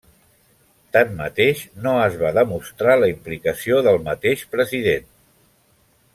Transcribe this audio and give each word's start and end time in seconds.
Tanmateix, 0.95 1.61
no 1.83 1.93
es 2.05 2.17
va 2.23 2.31
demostrar 2.39 2.95
la 3.03 3.11
implicació 3.13 3.83
del 3.89 4.01
mateix 4.09 4.47
president. 4.57 5.07